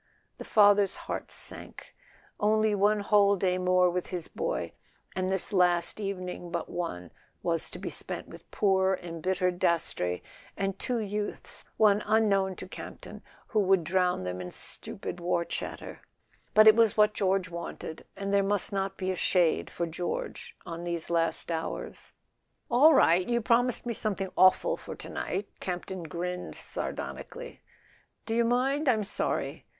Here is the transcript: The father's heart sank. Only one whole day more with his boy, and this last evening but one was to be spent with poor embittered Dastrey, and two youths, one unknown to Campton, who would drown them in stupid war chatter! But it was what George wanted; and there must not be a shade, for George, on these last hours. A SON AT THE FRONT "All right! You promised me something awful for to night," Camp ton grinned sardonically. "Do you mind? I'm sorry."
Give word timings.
The 0.39 0.45
father's 0.45 0.95
heart 1.05 1.29
sank. 1.29 1.95
Only 2.39 2.73
one 2.73 3.01
whole 3.01 3.35
day 3.35 3.59
more 3.59 3.87
with 3.87 4.07
his 4.07 4.27
boy, 4.27 4.71
and 5.15 5.31
this 5.31 5.53
last 5.53 5.99
evening 5.99 6.49
but 6.49 6.67
one 6.69 7.11
was 7.43 7.69
to 7.69 7.77
be 7.77 7.91
spent 7.91 8.27
with 8.27 8.49
poor 8.49 8.97
embittered 9.03 9.59
Dastrey, 9.59 10.23
and 10.57 10.79
two 10.79 10.97
youths, 10.97 11.63
one 11.77 12.01
unknown 12.07 12.55
to 12.55 12.67
Campton, 12.67 13.21
who 13.49 13.59
would 13.59 13.83
drown 13.83 14.23
them 14.23 14.41
in 14.41 14.49
stupid 14.49 15.19
war 15.19 15.45
chatter! 15.45 16.01
But 16.55 16.65
it 16.67 16.75
was 16.75 16.97
what 16.97 17.13
George 17.13 17.49
wanted; 17.51 18.03
and 18.15 18.33
there 18.33 18.41
must 18.41 18.73
not 18.73 18.97
be 18.97 19.11
a 19.11 19.15
shade, 19.15 19.69
for 19.69 19.85
George, 19.85 20.57
on 20.65 20.83
these 20.83 21.11
last 21.11 21.51
hours. 21.51 21.85
A 21.91 21.93
SON 21.93 22.05
AT 22.07 22.09
THE 22.09 22.69
FRONT 22.69 22.81
"All 22.85 22.93
right! 22.95 23.29
You 23.29 23.41
promised 23.43 23.85
me 23.85 23.93
something 23.93 24.31
awful 24.35 24.77
for 24.77 24.95
to 24.95 25.09
night," 25.09 25.47
Camp 25.59 25.85
ton 25.85 26.01
grinned 26.01 26.55
sardonically. 26.55 27.61
"Do 28.25 28.33
you 28.33 28.45
mind? 28.45 28.89
I'm 28.89 29.03
sorry." 29.03 29.67